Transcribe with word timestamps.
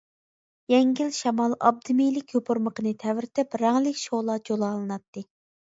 يەڭگىل 0.73 1.11
شامال 1.17 1.53
ئابدىمىلىك 1.67 2.33
يوپۇرمىقىنى 2.39 2.95
تەۋرىتىپ 3.07 3.61
رەڭلىك 3.67 4.05
شولا 4.09 4.41
جۇلالىناتتى. 4.51 5.31